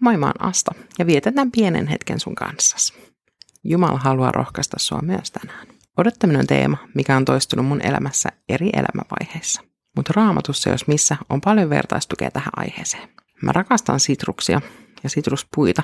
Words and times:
Moi 0.00 0.16
mä 0.16 0.26
oon 0.26 0.48
Asta 0.48 0.74
ja 0.98 1.06
vietetään 1.06 1.50
pienen 1.50 1.86
hetken 1.86 2.20
sun 2.20 2.34
kanssas. 2.34 2.92
Jumala 3.64 3.98
haluaa 3.98 4.32
rohkaista 4.32 4.76
sua 4.78 5.00
myös 5.02 5.30
tänään. 5.30 5.66
Odottaminen 5.96 6.40
on 6.40 6.46
teema, 6.46 6.76
mikä 6.94 7.16
on 7.16 7.24
toistunut 7.24 7.66
mun 7.66 7.86
elämässä 7.86 8.28
eri 8.48 8.70
elämänvaiheissa. 8.72 9.62
Mutta 9.96 10.12
raamatussa, 10.16 10.70
jos 10.70 10.86
missä, 10.86 11.16
on 11.28 11.40
paljon 11.40 11.70
vertaistukea 11.70 12.30
tähän 12.30 12.52
aiheeseen. 12.56 13.08
Mä 13.42 13.52
rakastan 13.52 14.00
sitruksia 14.00 14.60
ja 15.02 15.10
sitruspuita, 15.10 15.82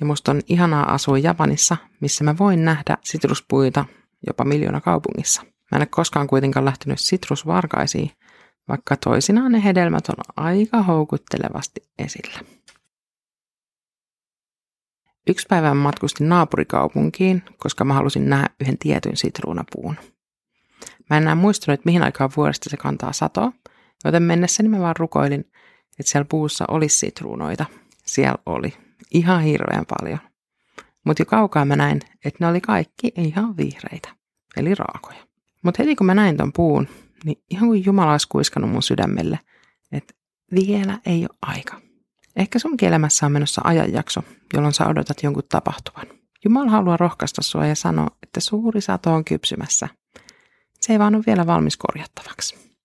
ja 0.00 0.06
musta 0.06 0.30
on 0.30 0.40
ihanaa 0.48 0.92
asua 0.92 1.18
Japanissa, 1.18 1.76
missä 2.00 2.24
mä 2.24 2.38
voin 2.38 2.64
nähdä 2.64 2.98
sitruspuita 3.04 3.84
jopa 4.26 4.44
miljoona 4.44 4.80
kaupungissa. 4.80 5.42
Mä 5.42 5.76
en 5.76 5.80
ole 5.80 5.86
koskaan 5.86 6.26
kuitenkaan 6.26 6.64
lähtenyt 6.64 7.00
sitrusvarkaisiin, 7.00 8.10
vaikka 8.68 8.96
toisinaan 8.96 9.52
ne 9.52 9.64
hedelmät 9.64 10.08
on 10.08 10.14
aika 10.36 10.82
houkuttelevasti 10.82 11.80
esillä. 11.98 12.38
Yksi 15.28 15.46
päivä 15.50 15.74
matkustin 15.74 16.28
naapurikaupunkiin, 16.28 17.42
koska 17.58 17.84
mä 17.84 17.94
halusin 17.94 18.30
nähdä 18.30 18.50
yhden 18.60 18.78
tietyn 18.78 19.16
sitruunapuun. 19.16 19.96
Mä 21.10 21.16
en 21.16 21.22
enää 21.22 21.34
muistanut, 21.34 21.84
mihin 21.84 22.02
aikaan 22.02 22.30
vuodesta 22.36 22.70
se 22.70 22.76
kantaa 22.76 23.12
satoa, 23.12 23.52
joten 24.04 24.22
mennessäni 24.22 24.68
mä 24.68 24.80
vaan 24.80 24.96
rukoilin, 24.96 25.40
että 25.98 26.12
siellä 26.12 26.26
puussa 26.30 26.64
olisi 26.68 26.98
sitruunoita. 26.98 27.66
Siellä 28.06 28.38
oli. 28.46 28.72
Ihan 29.10 29.42
hirveän 29.42 29.84
paljon. 29.98 30.18
Mutta 31.04 31.22
jo 31.22 31.26
kaukaa 31.26 31.64
mä 31.64 31.76
näin, 31.76 32.00
että 32.24 32.44
ne 32.44 32.46
oli 32.46 32.60
kaikki 32.60 33.12
ihan 33.16 33.56
vihreitä, 33.56 34.08
eli 34.56 34.74
raakoja. 34.74 35.26
Mutta 35.62 35.82
heti 35.82 35.96
kun 35.96 36.06
mä 36.06 36.14
näin 36.14 36.36
ton 36.36 36.52
puun, 36.52 36.88
niin 37.24 37.42
ihan 37.50 37.68
kuin 37.68 37.84
Jumala 37.86 38.12
olisi 38.12 38.28
kuiskannut 38.28 38.70
mun 38.70 38.82
sydämelle, 38.82 39.38
että 39.92 40.14
vielä 40.54 40.98
ei 41.06 41.20
ole 41.20 41.38
aika. 41.42 41.85
Ehkä 42.36 42.58
sun 42.58 42.74
elämässä 42.82 43.26
on 43.26 43.32
menossa 43.32 43.60
ajanjakso, 43.64 44.22
jolloin 44.54 44.74
sä 44.74 44.86
odotat 44.86 45.22
jonkun 45.22 45.42
tapahtuvan. 45.48 46.06
Jumala 46.44 46.70
haluaa 46.70 46.96
rohkaista 46.96 47.42
sua 47.42 47.66
ja 47.66 47.74
sanoa, 47.74 48.08
että 48.22 48.40
suuri 48.40 48.80
sato 48.80 49.12
on 49.14 49.24
kypsymässä. 49.24 49.88
Se 50.80 50.92
ei 50.92 50.98
vaan 50.98 51.14
ole 51.14 51.24
vielä 51.26 51.46
valmis 51.46 51.76
korjattavaksi. 51.76 52.76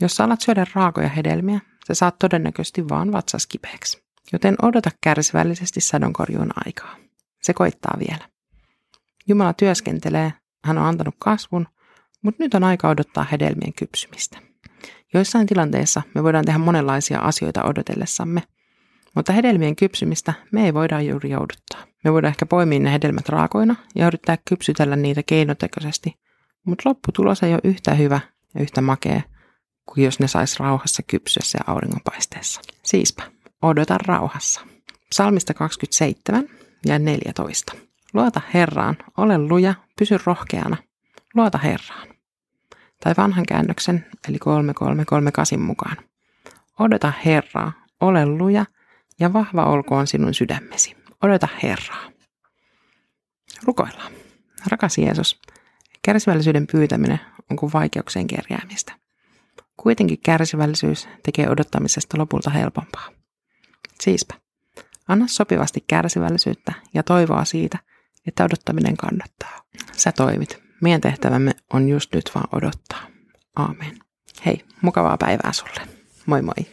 Jos 0.00 0.16
sä 0.16 0.24
alat 0.24 0.40
syödä 0.40 0.66
raakoja 0.74 1.08
hedelmiä, 1.08 1.60
sä 1.88 1.94
saat 1.94 2.18
todennäköisesti 2.18 2.88
vaan 2.88 3.12
vatsas 3.12 3.46
kipeäksi. 3.46 4.02
Joten 4.32 4.56
odota 4.62 4.90
kärsivällisesti 5.00 5.80
sadonkorjuun 5.80 6.50
aikaa. 6.66 6.96
Se 7.42 7.54
koittaa 7.54 7.96
vielä. 7.98 8.28
Jumala 9.28 9.52
työskentelee, 9.52 10.32
hän 10.64 10.78
on 10.78 10.84
antanut 10.86 11.14
kasvun, 11.18 11.66
mutta 12.22 12.42
nyt 12.42 12.54
on 12.54 12.64
aika 12.64 12.88
odottaa 12.88 13.24
hedelmien 13.32 13.72
kypsymistä. 13.72 14.38
Joissain 15.14 15.46
tilanteissa 15.46 16.02
me 16.14 16.22
voidaan 16.22 16.44
tehdä 16.44 16.58
monenlaisia 16.58 17.18
asioita 17.18 17.64
odotellessamme, 17.64 18.42
mutta 19.16 19.32
hedelmien 19.32 19.76
kypsymistä 19.76 20.34
me 20.52 20.64
ei 20.64 20.74
voida 20.74 21.00
juuri 21.00 21.30
jouduttaa. 21.30 21.84
Me 22.04 22.12
voidaan 22.12 22.30
ehkä 22.30 22.46
poimia 22.46 22.80
ne 22.80 22.92
hedelmät 22.92 23.28
raakoina 23.28 23.76
ja 23.94 24.06
yrittää 24.06 24.38
kypsytellä 24.48 24.96
niitä 24.96 25.22
keinotekoisesti, 25.22 26.14
mutta 26.66 26.88
lopputulos 26.88 27.42
ei 27.42 27.52
ole 27.52 27.60
yhtä 27.64 27.94
hyvä 27.94 28.20
ja 28.54 28.62
yhtä 28.62 28.80
makea 28.80 29.20
kuin 29.86 30.04
jos 30.04 30.20
ne 30.20 30.28
sais 30.28 30.60
rauhassa 30.60 31.02
kypsyä 31.02 31.42
se 31.44 31.58
auringonpaisteessa. 31.66 32.60
Siispä, 32.82 33.22
odota 33.62 33.98
rauhassa. 33.98 34.60
Psalmista 35.08 35.54
27 35.54 36.48
ja 36.86 36.98
14. 36.98 37.72
Luota 38.14 38.40
Herraan, 38.54 38.96
ole 39.16 39.38
luja, 39.38 39.74
pysy 39.98 40.18
rohkeana. 40.26 40.76
Luota 41.34 41.58
Herraan. 41.58 42.08
Tai 43.04 43.14
vanhan 43.16 43.46
käännöksen, 43.48 44.06
eli 44.28 44.38
3338 44.38 45.60
mukaan. 45.60 45.96
Odota 46.80 47.12
Herraa, 47.24 47.72
ole 48.00 48.26
luja, 48.26 48.64
ja 49.20 49.32
vahva 49.32 49.64
olkoon 49.64 50.06
sinun 50.06 50.34
sydämesi. 50.34 50.96
Odota 51.22 51.48
Herraa. 51.62 52.10
Rukoillaan. 53.64 54.12
Rakas 54.70 54.98
Jeesus, 54.98 55.40
kärsivällisyyden 56.02 56.66
pyytäminen 56.66 57.20
on 57.50 57.56
kuin 57.56 57.72
vaikeuksien 57.72 58.26
kerjäämistä. 58.26 58.92
Kuitenkin 59.76 60.18
kärsivällisyys 60.20 61.08
tekee 61.22 61.50
odottamisesta 61.50 62.18
lopulta 62.18 62.50
helpompaa. 62.50 63.08
Siispä, 64.00 64.34
anna 65.08 65.26
sopivasti 65.28 65.84
kärsivällisyyttä 65.88 66.72
ja 66.94 67.02
toivoa 67.02 67.44
siitä, 67.44 67.78
että 68.26 68.44
odottaminen 68.44 68.96
kannattaa. 68.96 69.62
Sä 69.92 70.12
toimit. 70.12 70.62
Meidän 70.82 71.00
tehtävämme 71.00 71.52
on 71.72 71.88
just 71.88 72.14
nyt 72.14 72.30
vaan 72.34 72.48
odottaa. 72.52 73.06
Aamen. 73.56 73.98
Hei, 74.46 74.64
mukavaa 74.82 75.16
päivää 75.18 75.52
sulle. 75.52 75.80
Moi 76.26 76.42
moi. 76.42 76.66